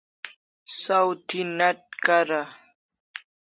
[0.81, 2.41] Saw thi n'at kara